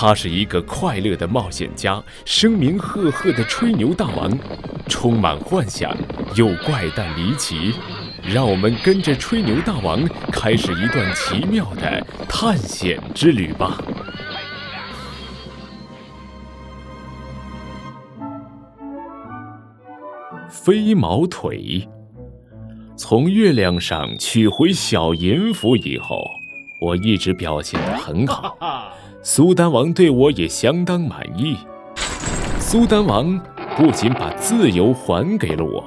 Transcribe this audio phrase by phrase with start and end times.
[0.00, 4.30] 他是一个快乐的冒险家，声名赫赫的吹牛大王，
[4.86, 5.92] 充满幻想
[6.36, 7.74] 又怪诞离奇。
[8.22, 10.00] 让我们跟着吹牛大王
[10.30, 13.76] 开始一段奇妙的探险之旅吧。
[20.48, 21.88] 飞毛腿，
[22.96, 26.24] 从月亮上取回小银符以后，
[26.80, 28.56] 我一直表现得很好。
[29.22, 31.56] 苏丹王对我也相当满意。
[32.60, 33.38] 苏丹王
[33.76, 35.84] 不仅把自由还给了我，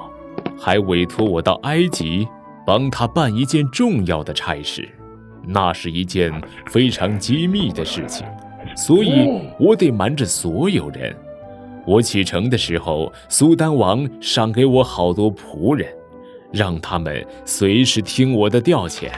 [0.58, 2.28] 还委托我到埃及
[2.66, 4.86] 帮他办一件重要的差事，
[5.46, 6.30] 那是一件
[6.66, 8.26] 非常机密的事情，
[8.76, 9.26] 所以
[9.58, 11.14] 我得瞒着所有人。
[11.86, 15.88] 我启程的时候，苏丹王赏给我好多仆人，
[16.52, 19.10] 让他们随时听我的调遣。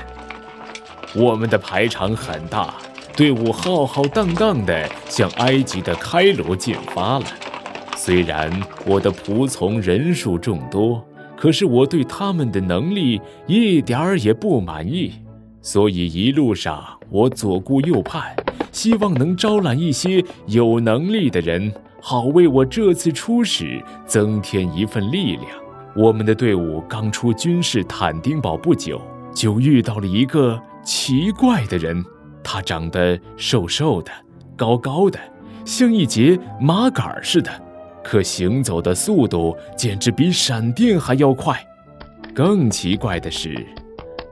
[1.14, 2.74] 我们的排场很大。
[3.16, 7.26] 队伍浩浩荡荡地向埃及的开罗进发了。
[7.96, 8.50] 虽然
[8.84, 11.04] 我的仆从人数众多，
[11.36, 15.12] 可是我对他们的能力一点儿也不满意。
[15.62, 18.34] 所以一路上我左顾右盼，
[18.72, 25.46] 希望能招揽一些有能力的人，好为我这次出使增添一份力量。
[25.94, 29.00] 我们的队伍刚出君士坦丁堡不久，
[29.32, 32.04] 就遇到了一个奇怪的人。
[32.44, 34.12] 他长得瘦瘦的，
[34.56, 35.18] 高高的，
[35.64, 37.50] 像一节麻杆似的，
[38.04, 41.58] 可行走的速度简直比闪电还要快。
[42.34, 43.66] 更奇怪的是，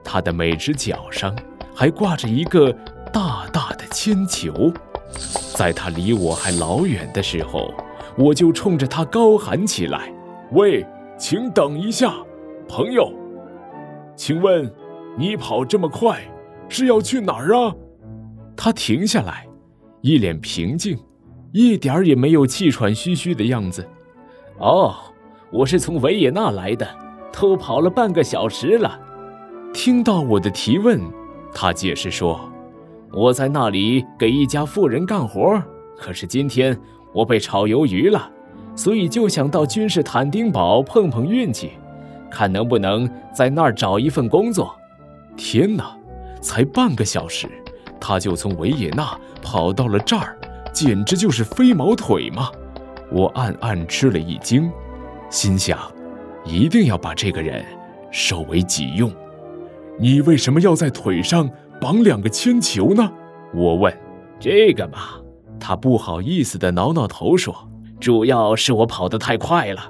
[0.05, 1.35] 他的每只脚上
[1.75, 2.71] 还挂着一个
[3.13, 4.73] 大大的铅球。
[5.55, 7.73] 在他离我还老远的时候，
[8.17, 10.13] 我就冲着他高喊起来
[10.53, 10.87] ：“喂，
[11.19, 12.15] 请等一下，
[12.69, 13.13] 朋友，
[14.17, 14.71] 请问
[15.17, 16.21] 你跑这么快
[16.69, 17.75] 是要去哪儿啊？”
[18.65, 19.45] 他停下来，
[20.03, 20.97] 一脸平静，
[21.51, 23.85] 一点儿也没有气喘吁吁的样子。
[24.61, 24.95] 哦，
[25.51, 26.87] 我是从维也纳来的，
[27.33, 28.97] 偷跑了半个小时了。
[29.75, 31.01] 听到我的提问，
[31.53, 32.41] 他解释说
[33.13, 35.61] ：“我在那里给一家富人干活，
[35.99, 36.79] 可是今天
[37.13, 38.31] 我被炒鱿鱼了，
[38.77, 41.73] 所以就想到君士坦丁堡碰碰运气，
[42.31, 44.73] 看能不能在那儿找一份工作。”
[45.37, 45.97] 天哪，
[46.41, 47.49] 才半个小时！
[48.05, 50.37] 他就从维也纳跑到了这儿，
[50.73, 52.51] 简直就是飞毛腿嘛！
[53.13, 54.69] 我暗暗吃了一惊，
[55.31, 55.79] 心想，
[56.45, 57.65] 一定要把这个人
[58.11, 59.09] 收为己用。
[60.01, 61.49] 你为什么要在腿上
[61.81, 63.09] 绑两个铅球呢？
[63.55, 63.97] 我问。
[64.41, 64.99] 这个嘛，
[65.61, 67.55] 他不好意思地挠挠头说
[68.01, 69.81] ：“主要是我跑得太快了。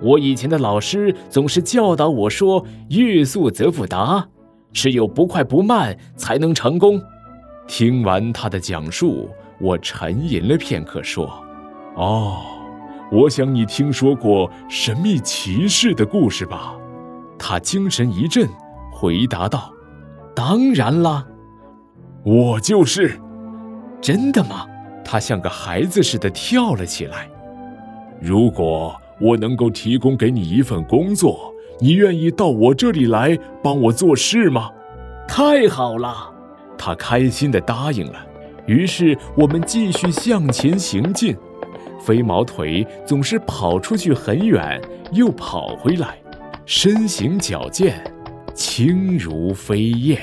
[0.00, 4.26] 我以前的老师总是教导我说：‘欲速则不达，
[4.72, 7.00] 只有不快不慢才能成功。’”
[7.74, 11.42] 听完他的讲述，我沉吟了片刻，说
[11.96, 12.42] ：“哦，
[13.10, 16.76] 我想你听说过神秘骑士的故事吧？”
[17.40, 18.46] 他精神一振，
[18.92, 19.72] 回答道
[20.36, 21.26] ：“当然啦，
[22.22, 23.18] 我就是。”
[24.02, 24.66] 真的吗？
[25.02, 27.26] 他像个孩子似的跳了起来。
[28.20, 31.50] 如果我能够提供给你一份工作，
[31.80, 34.70] 你愿意到我这里来帮我做事吗？
[35.26, 36.31] 太好了。
[36.84, 38.26] 他开心地答应了，
[38.66, 41.36] 于是我们继续向前行进。
[42.00, 44.82] 飞毛腿总是跑出去很远，
[45.12, 46.18] 又跑回来，
[46.66, 48.02] 身形矫健，
[48.52, 50.20] 轻如飞燕。